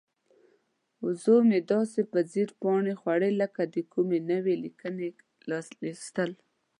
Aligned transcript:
وزه 1.05 1.35
مې 1.49 1.59
داسې 1.71 2.01
په 2.11 2.19
ځیر 2.31 2.49
پاڼې 2.61 2.93
خوري 3.01 3.31
لکه 3.41 3.61
د 3.73 3.75
کومې 3.93 4.19
نوې 4.31 4.55
لیکنې 4.63 5.09
لوستل. 5.49 6.31